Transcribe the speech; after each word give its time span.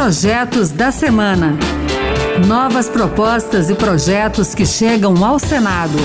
Projetos 0.00 0.70
da 0.70 0.92
Semana. 0.92 1.58
Novas 2.46 2.88
propostas 2.88 3.68
e 3.68 3.74
projetos 3.74 4.54
que 4.54 4.64
chegam 4.64 5.24
ao 5.24 5.40
Senado. 5.40 5.98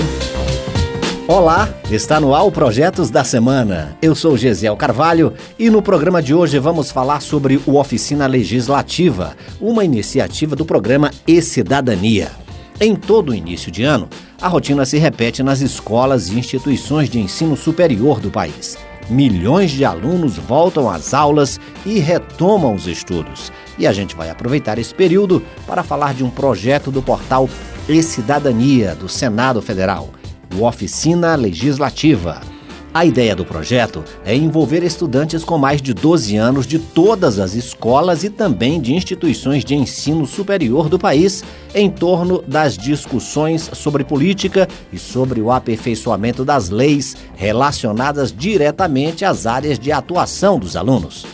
Olá, 1.28 1.72
está 1.88 2.18
no 2.18 2.34
ar 2.34 2.50
Projetos 2.50 3.08
da 3.08 3.22
Semana. 3.22 3.96
Eu 4.02 4.16
sou 4.16 4.36
Gesiel 4.36 4.76
Carvalho 4.76 5.32
e 5.56 5.70
no 5.70 5.80
programa 5.80 6.20
de 6.20 6.34
hoje 6.34 6.58
vamos 6.58 6.90
falar 6.90 7.20
sobre 7.20 7.60
o 7.64 7.78
Oficina 7.78 8.26
Legislativa, 8.26 9.36
uma 9.60 9.84
iniciativa 9.84 10.56
do 10.56 10.64
programa 10.64 11.12
E 11.24 11.40
Cidadania. 11.40 12.32
Em 12.80 12.96
todo 12.96 13.30
o 13.30 13.34
início 13.34 13.70
de 13.70 13.84
ano, 13.84 14.08
a 14.42 14.48
rotina 14.48 14.84
se 14.84 14.98
repete 14.98 15.40
nas 15.40 15.60
escolas 15.60 16.28
e 16.28 16.36
instituições 16.36 17.08
de 17.08 17.20
ensino 17.20 17.56
superior 17.56 18.18
do 18.18 18.28
país. 18.28 18.76
Milhões 19.08 19.70
de 19.70 19.84
alunos 19.84 20.38
voltam 20.38 20.88
às 20.88 21.12
aulas 21.12 21.60
e 21.84 21.98
retomam 21.98 22.74
os 22.74 22.86
estudos. 22.86 23.52
E 23.78 23.86
a 23.86 23.92
gente 23.92 24.14
vai 24.14 24.30
aproveitar 24.30 24.78
esse 24.78 24.94
período 24.94 25.42
para 25.66 25.82
falar 25.82 26.14
de 26.14 26.24
um 26.24 26.30
projeto 26.30 26.90
do 26.90 27.02
portal 27.02 27.48
E-Cidadania 27.88 28.94
do 28.94 29.08
Senado 29.08 29.60
Federal, 29.60 30.10
o 30.54 30.64
Oficina 30.64 31.34
Legislativa. 31.34 32.53
A 32.94 33.04
ideia 33.04 33.34
do 33.34 33.44
projeto 33.44 34.04
é 34.24 34.36
envolver 34.36 34.84
estudantes 34.84 35.42
com 35.42 35.58
mais 35.58 35.82
de 35.82 35.92
12 35.92 36.36
anos 36.36 36.64
de 36.64 36.78
todas 36.78 37.40
as 37.40 37.54
escolas 37.54 38.22
e 38.22 38.30
também 38.30 38.80
de 38.80 38.94
instituições 38.94 39.64
de 39.64 39.74
ensino 39.74 40.24
superior 40.28 40.88
do 40.88 40.96
país 40.96 41.42
em 41.74 41.90
torno 41.90 42.40
das 42.46 42.78
discussões 42.78 43.68
sobre 43.72 44.04
política 44.04 44.68
e 44.92 44.98
sobre 44.98 45.40
o 45.40 45.50
aperfeiçoamento 45.50 46.44
das 46.44 46.70
leis 46.70 47.16
relacionadas 47.34 48.32
diretamente 48.32 49.24
às 49.24 49.44
áreas 49.44 49.76
de 49.76 49.90
atuação 49.90 50.56
dos 50.56 50.76
alunos. 50.76 51.26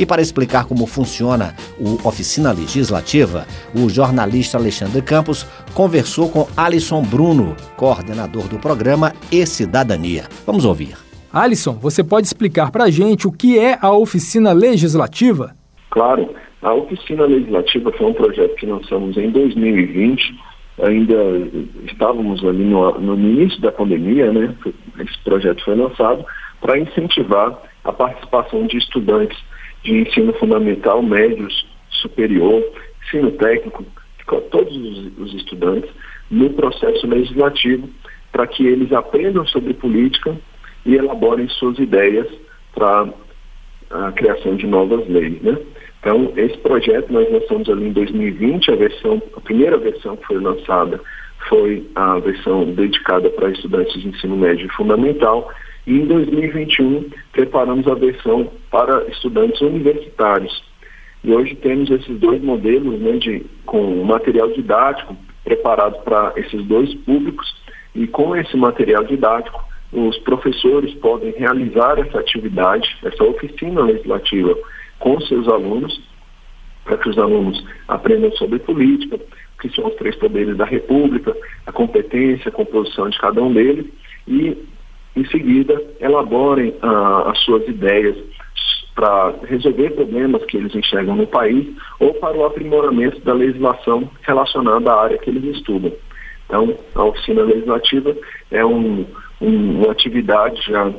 E 0.00 0.06
para 0.06 0.22
explicar 0.22 0.64
como 0.64 0.86
funciona 0.86 1.54
o 1.78 2.08
Oficina 2.08 2.52
Legislativa, 2.52 3.46
o 3.74 3.86
jornalista 3.90 4.56
Alexandre 4.56 5.02
Campos 5.02 5.44
conversou 5.74 6.30
com 6.30 6.48
Alisson 6.56 7.02
Bruno, 7.02 7.54
coordenador 7.76 8.48
do 8.48 8.58
programa 8.58 9.12
E 9.30 9.44
Cidadania. 9.44 10.24
Vamos 10.46 10.64
ouvir. 10.64 10.96
Alisson, 11.30 11.74
você 11.74 12.02
pode 12.02 12.26
explicar 12.26 12.72
para 12.72 12.84
a 12.84 12.90
gente 12.90 13.28
o 13.28 13.30
que 13.30 13.58
é 13.58 13.78
a 13.78 13.92
Oficina 13.92 14.52
Legislativa? 14.54 15.54
Claro. 15.90 16.30
A 16.62 16.72
Oficina 16.72 17.26
Legislativa 17.26 17.92
foi 17.92 18.06
um 18.06 18.14
projeto 18.14 18.54
que 18.56 18.64
lançamos 18.64 19.18
em 19.18 19.30
2020. 19.30 20.34
Ainda 20.82 21.14
estávamos 21.84 22.42
ali 22.42 22.64
no, 22.64 22.98
no 22.98 23.14
início 23.16 23.60
da 23.60 23.70
pandemia, 23.70 24.32
né? 24.32 24.54
Esse 24.98 25.22
projeto 25.22 25.62
foi 25.62 25.76
lançado 25.76 26.24
para 26.62 26.78
incentivar 26.78 27.69
a 27.84 27.92
participação 27.92 28.66
de 28.66 28.76
estudantes 28.76 29.38
de 29.82 29.92
ensino 29.92 30.32
fundamental, 30.34 31.02
médios, 31.02 31.66
superior, 31.90 32.62
ensino 33.04 33.30
técnico, 33.32 33.84
todos 34.50 34.76
os 35.18 35.34
estudantes, 35.34 35.90
no 36.30 36.50
processo 36.50 37.06
legislativo, 37.06 37.88
para 38.30 38.46
que 38.46 38.64
eles 38.64 38.92
aprendam 38.92 39.44
sobre 39.46 39.74
política 39.74 40.36
e 40.86 40.94
elaborem 40.94 41.48
suas 41.48 41.78
ideias 41.78 42.28
para 42.72 43.08
a 43.90 44.12
criação 44.12 44.54
de 44.54 44.66
novas 44.66 45.08
leis. 45.08 45.42
Né? 45.42 45.58
Então, 45.98 46.32
esse 46.36 46.56
projeto 46.58 47.12
nós 47.12 47.30
lançamos 47.30 47.68
ali 47.68 47.88
em 47.88 47.92
2020, 47.92 48.70
a 48.70 48.76
versão, 48.76 49.22
a 49.36 49.40
primeira 49.40 49.76
versão 49.76 50.16
que 50.16 50.26
foi 50.26 50.38
lançada 50.38 51.00
foi 51.48 51.86
a 51.94 52.18
versão 52.18 52.64
dedicada 52.64 53.28
para 53.30 53.50
estudantes 53.50 54.00
de 54.00 54.08
ensino 54.08 54.36
médio 54.36 54.66
e 54.66 54.76
fundamental, 54.76 55.50
e 55.86 55.94
em 55.94 56.06
2021 56.06 57.10
preparamos 57.32 57.86
a 57.86 57.94
versão 57.94 58.50
para 58.70 59.04
estudantes 59.08 59.60
universitários. 59.60 60.62
E 61.22 61.32
hoje 61.32 61.54
temos 61.56 61.90
esses 61.90 62.18
dois 62.18 62.42
modelos 62.42 62.98
né, 63.00 63.12
de, 63.18 63.44
com 63.66 64.04
material 64.04 64.50
didático 64.52 65.16
preparado 65.44 66.02
para 66.02 66.32
esses 66.36 66.64
dois 66.66 66.94
públicos 66.94 67.54
e 67.94 68.06
com 68.06 68.36
esse 68.36 68.56
material 68.56 69.04
didático 69.04 69.64
os 69.92 70.16
professores 70.18 70.94
podem 70.94 71.32
realizar 71.32 71.98
essa 71.98 72.20
atividade, 72.20 72.96
essa 73.02 73.24
oficina 73.24 73.82
legislativa 73.82 74.56
com 74.98 75.20
seus 75.22 75.48
alunos, 75.48 76.00
para 76.84 76.96
que 76.96 77.08
os 77.08 77.18
alunos 77.18 77.64
aprendam 77.88 78.30
sobre 78.32 78.60
política, 78.60 79.18
que 79.60 79.68
são 79.70 79.88
os 79.88 79.94
três 79.96 80.14
poderes 80.16 80.56
da 80.56 80.64
República, 80.64 81.36
a 81.66 81.72
competência, 81.72 82.48
a 82.48 82.52
composição 82.52 83.08
de 83.08 83.18
cada 83.18 83.42
um 83.42 83.52
deles, 83.52 83.86
e 84.28 84.56
em 85.16 85.24
seguida, 85.26 85.82
elaborem 86.00 86.74
ah, 86.82 87.30
as 87.30 87.38
suas 87.40 87.66
ideias 87.68 88.16
para 88.94 89.34
resolver 89.48 89.90
problemas 89.90 90.44
que 90.44 90.56
eles 90.56 90.74
enxergam 90.74 91.16
no 91.16 91.26
país 91.26 91.66
ou 91.98 92.12
para 92.14 92.36
o 92.36 92.44
aprimoramento 92.44 93.20
da 93.20 93.32
legislação 93.32 94.10
relacionada 94.22 94.92
à 94.92 95.02
área 95.02 95.18
que 95.18 95.30
eles 95.30 95.56
estudam. 95.56 95.92
Então, 96.46 96.76
a 96.94 97.04
oficina 97.04 97.42
legislativa 97.42 98.14
é 98.50 98.64
um, 98.64 99.06
um, 99.40 99.82
uma 99.82 99.92
atividade 99.92 100.60
já 100.62 100.92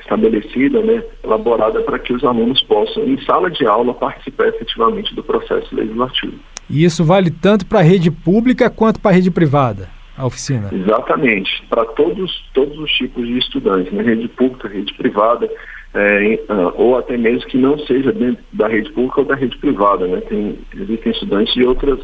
estabelecida, 0.00 0.82
né, 0.82 1.02
elaborada 1.22 1.80
para 1.82 1.98
que 1.98 2.12
os 2.12 2.24
alunos 2.24 2.60
possam, 2.62 3.04
em 3.04 3.22
sala 3.24 3.50
de 3.50 3.66
aula, 3.66 3.94
participar 3.94 4.48
efetivamente 4.48 5.14
do 5.14 5.22
processo 5.22 5.74
legislativo. 5.74 6.34
E 6.68 6.84
isso 6.84 7.04
vale 7.04 7.30
tanto 7.30 7.66
para 7.66 7.80
a 7.80 7.82
rede 7.82 8.10
pública 8.10 8.70
quanto 8.70 8.98
para 8.98 9.12
a 9.12 9.14
rede 9.14 9.30
privada? 9.30 9.88
A 10.16 10.26
oficina? 10.26 10.68
Exatamente, 10.72 11.64
para 11.68 11.84
todos, 11.84 12.44
todos 12.52 12.78
os 12.78 12.90
tipos 12.92 13.26
de 13.26 13.38
estudantes, 13.38 13.92
né? 13.92 14.02
rede 14.02 14.28
pública, 14.28 14.68
rede 14.68 14.92
privada, 14.94 15.48
é, 15.94 16.40
uh, 16.48 16.72
ou 16.74 16.98
até 16.98 17.16
mesmo 17.16 17.48
que 17.48 17.58
não 17.58 17.78
seja 17.80 18.12
dentro 18.12 18.42
da 18.52 18.66
rede 18.68 18.90
pública 18.92 19.20
ou 19.20 19.26
da 19.26 19.34
rede 19.34 19.56
privada. 19.58 20.06
Né? 20.06 20.20
Tem, 20.22 20.58
existem 20.74 21.12
estudantes 21.12 21.54
de 21.54 21.64
outras, 21.64 22.00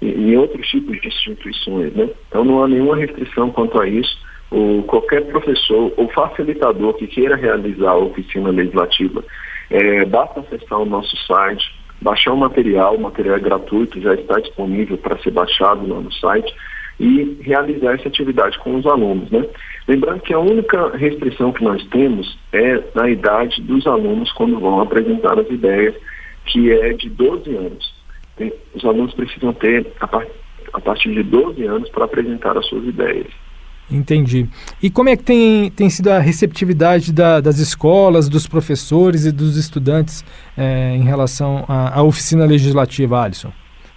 em 0.00 0.36
outros 0.36 0.66
tipos 0.68 1.00
de 1.00 1.08
instituições. 1.08 1.92
Né? 1.94 2.10
Então 2.28 2.44
não 2.44 2.62
há 2.62 2.68
nenhuma 2.68 2.96
restrição 2.96 3.50
quanto 3.50 3.80
a 3.80 3.88
isso. 3.88 4.16
O, 4.50 4.82
qualquer 4.82 5.24
professor 5.26 5.92
ou 5.96 6.08
facilitador 6.10 6.94
que 6.94 7.06
queira 7.06 7.36
realizar 7.36 7.92
a 7.92 7.96
oficina 7.96 8.50
legislativa, 8.50 9.24
é, 9.70 10.04
basta 10.04 10.40
acessar 10.40 10.78
o 10.78 10.84
nosso 10.84 11.16
site, 11.26 11.64
baixar 12.02 12.34
o 12.34 12.36
material, 12.36 12.96
o 12.96 13.00
material 13.00 13.36
é 13.36 13.40
gratuito, 13.40 14.00
já 14.00 14.14
está 14.14 14.38
disponível 14.40 14.98
para 14.98 15.16
ser 15.18 15.30
baixado 15.30 15.86
lá 15.88 16.00
no 16.00 16.12
site 16.12 16.52
e 17.02 17.36
realizar 17.42 17.94
essa 17.94 18.06
atividade 18.06 18.56
com 18.60 18.76
os 18.76 18.86
alunos. 18.86 19.28
Né? 19.28 19.44
Lembrando 19.88 20.20
que 20.20 20.32
a 20.32 20.38
única 20.38 20.96
restrição 20.96 21.52
que 21.52 21.64
nós 21.64 21.84
temos 21.88 22.38
é 22.52 22.80
na 22.94 23.10
idade 23.10 23.60
dos 23.60 23.84
alunos 23.88 24.30
quando 24.32 24.60
vão 24.60 24.80
apresentar 24.80 25.36
as 25.36 25.50
ideias, 25.50 25.96
que 26.46 26.70
é 26.70 26.92
de 26.92 27.10
12 27.10 27.56
anos. 27.56 27.92
Os 28.72 28.84
alunos 28.84 29.12
precisam 29.14 29.52
ter 29.52 29.84
a, 29.98 30.06
par, 30.06 30.24
a 30.72 30.80
partir 30.80 31.12
de 31.12 31.24
12 31.24 31.64
anos 31.64 31.88
para 31.90 32.04
apresentar 32.04 32.56
as 32.56 32.66
suas 32.66 32.84
ideias. 32.86 33.26
Entendi. 33.90 34.46
E 34.80 34.88
como 34.88 35.08
é 35.08 35.16
que 35.16 35.24
tem, 35.24 35.70
tem 35.72 35.90
sido 35.90 36.08
a 36.08 36.20
receptividade 36.20 37.12
da, 37.12 37.40
das 37.40 37.58
escolas, 37.58 38.28
dos 38.28 38.46
professores 38.46 39.26
e 39.26 39.32
dos 39.32 39.56
estudantes 39.56 40.24
é, 40.56 40.94
em 40.94 41.02
relação 41.02 41.64
à, 41.66 41.98
à 41.98 42.02
oficina 42.02 42.46
legislativa, 42.46 43.20
Alisson? 43.20 43.52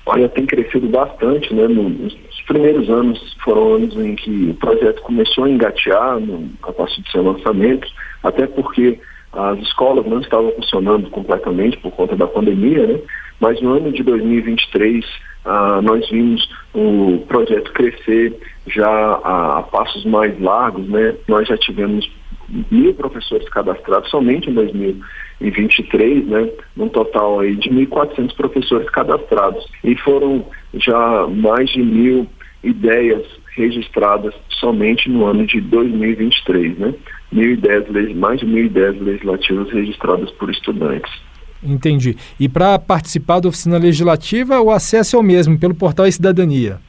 Olha, 0.07 0.27
tem 0.27 0.45
crescido 0.45 0.87
bastante, 0.89 1.53
né? 1.53 1.67
Nos 1.67 2.15
primeiros 2.45 2.89
anos 2.89 3.35
foram 3.43 3.75
anos 3.75 3.95
em 3.97 4.15
que 4.15 4.49
o 4.49 4.53
projeto 4.55 5.01
começou 5.01 5.43
a 5.43 5.49
engatear 5.49 6.19
no, 6.19 6.49
a 6.63 6.71
partir 6.71 7.01
do 7.01 7.09
seu 7.09 7.23
lançamento, 7.23 7.87
até 8.23 8.47
porque 8.47 8.99
as 9.33 9.59
escolas 9.59 10.05
não 10.05 10.21
estavam 10.21 10.51
funcionando 10.51 11.09
completamente 11.09 11.77
por 11.77 11.91
conta 11.91 12.15
da 12.15 12.27
pandemia, 12.27 12.87
né? 12.87 12.99
Mas 13.39 13.61
no 13.61 13.73
ano 13.73 13.91
de 13.91 14.01
2023 14.01 15.05
ah, 15.43 15.81
nós 15.81 16.09
vimos 16.09 16.49
o 16.73 17.23
projeto 17.27 17.71
crescer 17.73 18.33
já 18.67 18.89
a, 18.89 19.59
a 19.59 19.63
passos 19.63 20.05
mais 20.05 20.39
largos, 20.39 20.87
né? 20.87 21.15
Nós 21.27 21.47
já 21.47 21.57
tivemos 21.57 22.09
mil 22.71 22.93
professores 22.93 23.47
cadastrados 23.49 24.09
somente 24.09 24.49
em 24.49 24.53
2023, 24.53 26.27
né, 26.27 26.49
num 26.75 26.89
total 26.89 27.39
aí 27.39 27.55
de 27.55 27.69
1.400 27.69 28.35
professores 28.35 28.89
cadastrados. 28.89 29.65
E 29.83 29.95
foram 29.97 30.45
já 30.75 31.27
mais 31.27 31.69
de 31.69 31.81
mil 31.81 32.27
ideias 32.65 33.23
registradas 33.55 34.33
somente 34.49 35.09
no 35.09 35.25
ano 35.25 35.45
de 35.45 35.61
2023, 35.61 36.77
né? 36.77 36.93
Mil 37.31 37.51
ideias, 37.51 37.85
mais 38.15 38.39
de 38.39 38.45
mil 38.45 38.65
ideias 38.65 38.99
legislativas 38.99 39.69
registradas 39.71 40.29
por 40.31 40.49
estudantes. 40.49 41.11
Entendi. 41.63 42.15
E 42.39 42.47
para 42.49 42.77
participar 42.77 43.39
da 43.39 43.49
oficina 43.49 43.77
legislativa, 43.77 44.59
o 44.59 44.69
acesso 44.69 45.15
é 45.15 45.19
o 45.19 45.23
mesmo, 45.23 45.57
pelo 45.57 45.73
portal 45.73 46.05
e 46.05 46.11
Cidadania. 46.11 46.79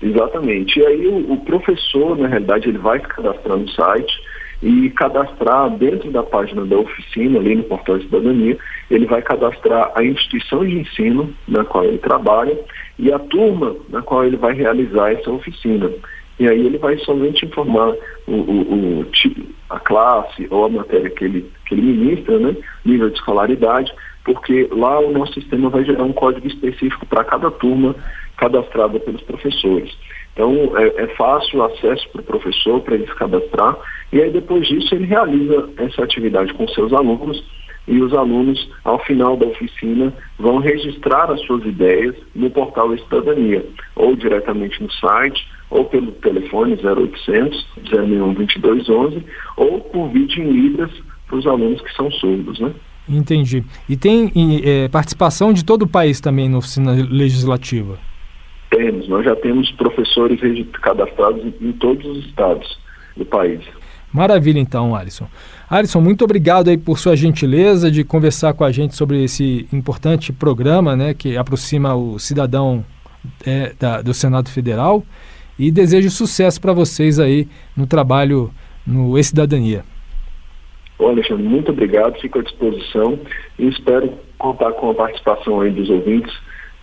Exatamente. 0.00 0.78
E 0.78 0.86
aí 0.86 1.06
o, 1.06 1.32
o 1.32 1.36
professor, 1.38 2.16
na 2.18 2.28
realidade, 2.28 2.68
ele 2.68 2.78
vai 2.78 3.00
se 3.00 3.08
cadastrar 3.08 3.56
no 3.56 3.68
site, 3.70 4.12
e 4.62 4.88
cadastrar 4.90 5.70
dentro 5.70 6.10
da 6.10 6.22
página 6.22 6.64
da 6.64 6.76
oficina, 6.78 7.38
ali 7.38 7.56
no 7.56 7.64
portal 7.64 7.98
de 7.98 8.04
cidadania, 8.04 8.56
ele 8.90 9.06
vai 9.06 9.20
cadastrar 9.20 9.92
a 9.94 10.02
instituição 10.02 10.64
de 10.64 10.80
ensino 10.80 11.32
na 11.46 11.64
qual 11.64 11.84
ele 11.84 11.98
trabalha 11.98 12.56
e 12.98 13.12
a 13.12 13.18
turma 13.18 13.76
na 13.88 14.02
qual 14.02 14.24
ele 14.24 14.36
vai 14.36 14.54
realizar 14.54 15.12
essa 15.12 15.30
oficina. 15.30 15.90
E 16.38 16.46
aí 16.46 16.66
ele 16.66 16.78
vai 16.78 16.98
somente 16.98 17.44
informar 17.46 17.94
o, 18.26 18.32
o, 18.32 19.00
o 19.00 19.06
a 19.70 19.80
classe 19.80 20.46
ou 20.50 20.64
a 20.64 20.68
matéria 20.68 21.10
que 21.10 21.24
ele, 21.24 21.50
que 21.66 21.74
ele 21.74 21.82
ministra, 21.82 22.38
né, 22.38 22.56
nível 22.84 23.08
de 23.08 23.16
escolaridade, 23.16 23.92
porque 24.24 24.68
lá 24.70 24.98
o 25.00 25.12
nosso 25.12 25.34
sistema 25.34 25.70
vai 25.70 25.84
gerar 25.84 26.04
um 26.04 26.12
código 26.12 26.46
específico 26.46 27.06
para 27.06 27.24
cada 27.24 27.50
turma 27.50 27.94
cadastrada 28.36 29.00
pelos 29.00 29.22
professores. 29.22 29.96
Então, 30.32 30.76
é, 30.76 31.04
é 31.04 31.06
fácil 31.16 31.60
o 31.60 31.64
acesso 31.64 32.06
para 32.10 32.20
o 32.20 32.24
professor, 32.24 32.80
para 32.82 32.94
ele 32.94 33.06
se 33.06 33.14
cadastrar, 33.14 33.76
e 34.12 34.20
aí 34.20 34.30
depois 34.30 34.66
disso 34.68 34.94
ele 34.94 35.06
realiza 35.06 35.70
essa 35.78 36.04
atividade 36.04 36.52
com 36.52 36.68
seus 36.68 36.92
alunos, 36.92 37.42
e 37.88 38.00
os 38.00 38.12
alunos, 38.12 38.68
ao 38.84 38.98
final 39.04 39.36
da 39.36 39.46
oficina, 39.46 40.12
vão 40.38 40.58
registrar 40.58 41.30
as 41.30 41.40
suas 41.42 41.64
ideias 41.64 42.14
no 42.34 42.50
portal 42.50 42.96
Cidadania, 42.98 43.64
ou 43.94 44.16
diretamente 44.16 44.82
no 44.82 44.90
site, 44.90 45.46
ou 45.70 45.84
pelo 45.84 46.12
telefone 46.12 46.78
0800 46.82 47.66
061 47.88 48.34
2211, 48.34 49.24
ou 49.56 49.80
por 49.80 50.08
vídeo 50.08 50.42
em 50.42 50.50
Libras 50.50 50.90
para 51.26 51.36
os 51.36 51.46
alunos 51.46 51.80
que 51.80 51.92
são 51.94 52.10
surdos, 52.10 52.58
né? 52.60 52.72
Entendi. 53.08 53.64
E 53.88 53.96
tem 53.96 54.32
é, 54.64 54.88
participação 54.88 55.52
de 55.52 55.64
todo 55.64 55.82
o 55.82 55.88
país 55.88 56.20
também 56.20 56.48
na 56.48 56.58
oficina 56.58 56.92
legislativa? 56.92 57.98
Temos, 58.70 59.08
nós 59.08 59.24
já 59.24 59.36
temos 59.36 59.70
professores 59.72 60.40
cadastrados 60.82 61.44
em 61.60 61.72
todos 61.72 62.04
os 62.04 62.26
estados 62.26 62.78
do 63.16 63.24
país. 63.24 63.60
Maravilha 64.12 64.58
então, 64.58 64.94
Alisson. 64.94 65.26
Alisson, 65.68 66.00
muito 66.00 66.24
obrigado 66.24 66.68
aí 66.68 66.78
por 66.78 66.98
sua 66.98 67.16
gentileza 67.16 67.90
de 67.90 68.04
conversar 68.04 68.54
com 68.54 68.64
a 68.64 68.70
gente 68.70 68.94
sobre 68.94 69.22
esse 69.24 69.68
importante 69.72 70.32
programa 70.32 70.96
né, 70.96 71.12
que 71.12 71.36
aproxima 71.36 71.94
o 71.94 72.18
cidadão 72.18 72.84
é, 73.44 73.74
da, 73.78 74.00
do 74.00 74.14
Senado 74.14 74.48
Federal 74.48 75.04
e 75.58 75.70
desejo 75.70 76.10
sucesso 76.10 76.60
para 76.60 76.72
vocês 76.72 77.18
aí 77.18 77.48
no 77.76 77.86
trabalho 77.86 78.50
no 78.86 79.18
E-Cidadania. 79.18 79.84
Ô 80.98 81.08
Alexandre, 81.08 81.42
muito 81.42 81.72
obrigado, 81.72 82.18
fico 82.20 82.38
à 82.38 82.42
disposição 82.42 83.18
e 83.58 83.68
espero 83.68 84.12
contar 84.38 84.72
com 84.72 84.90
a 84.90 84.94
participação 84.94 85.60
aí 85.60 85.70
dos 85.70 85.90
ouvintes 85.90 86.34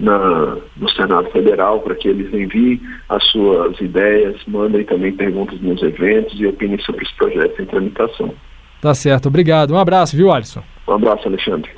na, 0.03 0.57
no 0.75 0.89
Senado 0.89 1.29
Federal 1.31 1.79
para 1.79 1.95
que 1.95 2.07
eles 2.07 2.33
enviem 2.33 2.81
as 3.09 3.23
suas 3.31 3.79
ideias, 3.79 4.35
mandem 4.45 4.83
também 4.83 5.13
perguntas 5.13 5.59
nos 5.61 5.81
eventos 5.81 6.39
e 6.39 6.45
opinem 6.45 6.79
sobre 6.79 7.05
os 7.05 7.11
projetos 7.13 7.59
em 7.59 7.65
tramitação. 7.65 8.33
Tá 8.81 8.93
certo, 8.93 9.27
obrigado. 9.27 9.73
Um 9.73 9.79
abraço, 9.79 10.15
viu, 10.15 10.31
Alisson? 10.31 10.61
Um 10.87 10.93
abraço, 10.93 11.27
Alexandre. 11.27 11.71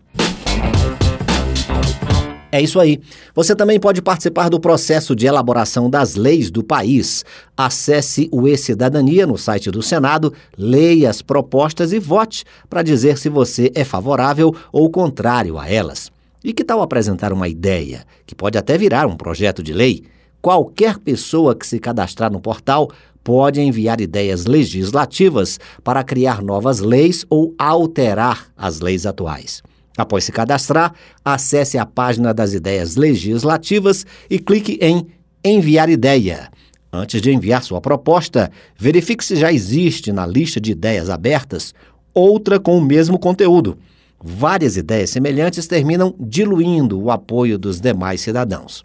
É 2.52 2.62
isso 2.62 2.80
aí. 2.80 3.00
Você 3.36 3.56
também 3.56 3.80
pode 3.80 4.02
participar 4.02 4.50
do 4.50 4.60
processo 4.60 5.16
de 5.16 5.28
elaboração 5.28 5.90
das 5.90 6.16
leis 6.16 6.50
do 6.50 6.64
país. 6.64 7.26
Acesse 7.56 8.30
o 8.32 8.48
E-Cidadania 8.48 9.28
no 9.28 9.38
site 9.38 9.70
do 9.70 9.82
Senado, 9.82 10.34
leia 10.58 11.10
as 11.10 11.22
propostas 11.22 11.92
e 11.92 12.00
vote 12.00 12.46
para 12.70 12.82
dizer 12.82 13.18
se 13.18 13.30
você 13.30 13.72
é 13.76 13.84
favorável 13.84 14.56
ou 14.72 14.90
contrário 14.90 15.60
a 15.60 15.70
elas. 15.70 16.10
E 16.44 16.54
que 16.54 16.64
tal 16.64 16.82
apresentar 16.82 17.34
uma 17.34 17.50
ideia, 17.50 18.06
que 18.26 18.34
pode 18.34 18.58
até 18.58 18.78
virar 18.78 19.06
um 19.08 19.18
projeto 19.18 19.62
de 19.62 19.74
lei? 19.74 20.06
Qualquer 20.42 20.98
pessoa 20.98 21.54
que 21.54 21.68
se 21.68 21.80
cadastrar 21.80 22.32
no 22.32 22.40
portal 22.40 22.90
pode 23.28 23.60
enviar 23.60 24.00
ideias 24.00 24.46
legislativas 24.46 25.60
para 25.84 26.02
criar 26.02 26.42
novas 26.42 26.80
leis 26.80 27.26
ou 27.30 27.54
alterar 27.58 28.48
as 28.56 28.80
leis 28.80 29.06
atuais. 29.06 29.62
Após 29.98 30.24
se 30.24 30.32
cadastrar, 30.32 30.94
acesse 31.26 31.78
a 31.78 31.86
página 31.86 32.34
das 32.34 32.54
ideias 32.54 32.96
legislativas 32.96 34.06
e 34.30 34.40
clique 34.40 34.80
em 34.82 35.06
Enviar 35.44 35.90
ideia. 35.90 36.50
Antes 36.92 37.22
de 37.22 37.32
enviar 37.32 37.64
sua 37.64 37.82
proposta, 37.82 38.50
verifique 38.78 39.24
se 39.24 39.36
já 39.36 39.52
existe 39.52 40.14
na 40.14 40.26
lista 40.26 40.62
de 40.62 40.72
ideias 40.72 41.10
abertas 41.10 41.74
outra 42.14 42.58
com 42.58 42.78
o 42.78 42.82
mesmo 42.82 43.20
conteúdo. 43.20 43.78
Várias 44.24 44.78
ideias 44.78 45.10
semelhantes 45.10 45.68
terminam 45.68 46.16
diluindo 46.18 46.98
o 46.98 47.12
apoio 47.12 47.60
dos 47.60 47.82
demais 47.82 48.22
cidadãos. 48.22 48.84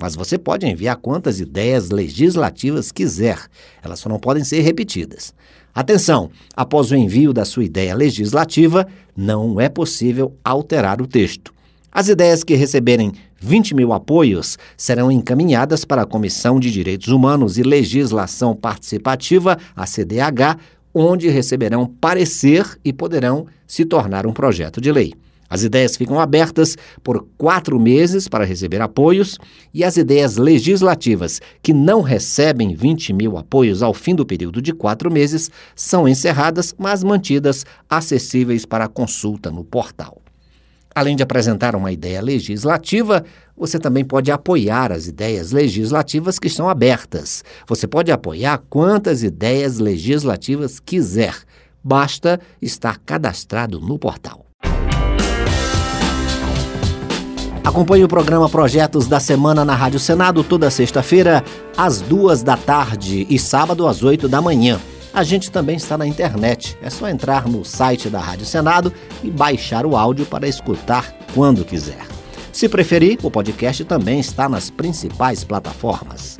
Mas 0.00 0.14
você 0.14 0.36
pode 0.36 0.66
enviar 0.66 0.96
quantas 0.96 1.40
ideias 1.40 1.90
legislativas 1.90 2.90
quiser, 2.90 3.38
elas 3.82 4.00
só 4.00 4.08
não 4.08 4.18
podem 4.18 4.44
ser 4.44 4.60
repetidas. 4.60 5.32
Atenção! 5.74 6.30
Após 6.56 6.90
o 6.90 6.96
envio 6.96 7.32
da 7.32 7.44
sua 7.44 7.64
ideia 7.64 7.94
legislativa, 7.94 8.86
não 9.16 9.60
é 9.60 9.68
possível 9.68 10.36
alterar 10.44 11.00
o 11.00 11.06
texto. 11.06 11.52
As 11.90 12.08
ideias 12.08 12.42
que 12.42 12.54
receberem 12.54 13.12
20 13.40 13.74
mil 13.74 13.92
apoios 13.92 14.58
serão 14.76 15.12
encaminhadas 15.12 15.84
para 15.84 16.02
a 16.02 16.06
Comissão 16.06 16.58
de 16.58 16.70
Direitos 16.70 17.08
Humanos 17.08 17.58
e 17.58 17.62
Legislação 17.62 18.56
Participativa, 18.56 19.58
a 19.76 19.86
CDH, 19.86 20.58
onde 20.94 21.28
receberão 21.28 21.86
parecer 21.86 22.78
e 22.84 22.92
poderão 22.92 23.46
se 23.66 23.84
tornar 23.84 24.26
um 24.26 24.32
projeto 24.32 24.80
de 24.80 24.90
lei. 24.90 25.12
As 25.54 25.62
ideias 25.62 25.96
ficam 25.96 26.18
abertas 26.18 26.76
por 27.00 27.28
quatro 27.38 27.78
meses 27.78 28.26
para 28.26 28.44
receber 28.44 28.80
apoios 28.80 29.38
e 29.72 29.84
as 29.84 29.96
ideias 29.96 30.36
legislativas 30.36 31.40
que 31.62 31.72
não 31.72 32.00
recebem 32.00 32.74
20 32.74 33.12
mil 33.12 33.38
apoios 33.38 33.80
ao 33.80 33.94
fim 33.94 34.16
do 34.16 34.26
período 34.26 34.60
de 34.60 34.72
quatro 34.72 35.12
meses 35.12 35.48
são 35.76 36.08
encerradas, 36.08 36.74
mas 36.76 37.04
mantidas 37.04 37.64
acessíveis 37.88 38.66
para 38.66 38.88
consulta 38.88 39.48
no 39.48 39.62
portal. 39.62 40.20
Além 40.92 41.14
de 41.14 41.22
apresentar 41.22 41.76
uma 41.76 41.92
ideia 41.92 42.20
legislativa, 42.20 43.24
você 43.56 43.78
também 43.78 44.04
pode 44.04 44.32
apoiar 44.32 44.90
as 44.90 45.06
ideias 45.06 45.52
legislativas 45.52 46.40
que 46.40 46.48
estão 46.48 46.68
abertas. 46.68 47.44
Você 47.68 47.86
pode 47.86 48.10
apoiar 48.10 48.58
quantas 48.68 49.22
ideias 49.22 49.78
legislativas 49.78 50.80
quiser. 50.80 51.36
Basta 51.80 52.40
estar 52.60 52.98
cadastrado 52.98 53.78
no 53.78 53.96
portal. 54.00 54.43
Acompanhe 57.64 58.04
o 58.04 58.08
programa 58.08 58.46
Projetos 58.46 59.06
da 59.06 59.18
Semana 59.18 59.64
na 59.64 59.74
Rádio 59.74 59.98
Senado 59.98 60.44
toda 60.44 60.70
sexta-feira, 60.70 61.42
às 61.74 62.02
duas 62.02 62.42
da 62.42 62.58
tarde 62.58 63.26
e 63.30 63.38
sábado 63.38 63.88
às 63.88 64.02
oito 64.02 64.28
da 64.28 64.42
manhã. 64.42 64.78
A 65.14 65.24
gente 65.24 65.50
também 65.50 65.76
está 65.76 65.96
na 65.96 66.06
internet. 66.06 66.76
É 66.82 66.90
só 66.90 67.08
entrar 67.08 67.48
no 67.48 67.64
site 67.64 68.10
da 68.10 68.20
Rádio 68.20 68.44
Senado 68.44 68.92
e 69.22 69.30
baixar 69.30 69.86
o 69.86 69.96
áudio 69.96 70.26
para 70.26 70.46
escutar 70.46 71.14
quando 71.34 71.64
quiser. 71.64 72.04
Se 72.52 72.68
preferir, 72.68 73.18
o 73.22 73.30
podcast 73.30 73.82
também 73.84 74.20
está 74.20 74.46
nas 74.46 74.68
principais 74.68 75.42
plataformas. 75.42 76.38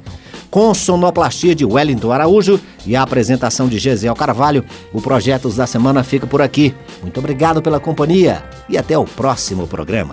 Com 0.51 0.75
sonoplastia 0.75 1.55
de 1.55 1.65
Wellington 1.65 2.13
Araújo 2.13 2.61
e 2.87 2.95
a 2.95 3.03
apresentação 3.03 3.67
de 3.67 3.79
Gesiel 3.79 4.15
Carvalho, 4.15 4.65
o 4.93 5.01
Projetos 5.01 5.57
da 5.57 5.67
Semana 5.67 6.05
fica 6.05 6.27
por 6.27 6.43
aqui. 6.43 6.75
Muito 7.03 7.19
obrigado 7.19 7.63
pela 7.63 7.81
companhia 7.81 8.45
e 8.69 8.77
até 8.77 8.97
o 8.97 9.05
próximo 9.05 9.67
programa. 9.67 10.13